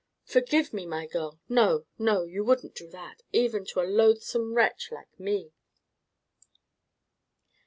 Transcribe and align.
"Forgive 0.23 0.73
me, 0.73 0.87
my 0.87 1.05
girl! 1.05 1.39
No, 1.47 1.85
no, 1.99 2.23
you 2.23 2.43
wouldn't 2.43 2.73
do 2.73 2.89
that, 2.89 3.21
even 3.31 3.65
to 3.65 3.81
a 3.81 3.83
loathsome 3.83 4.55
wretch 4.55 4.91
like 4.91 5.19
me!" 5.19 5.53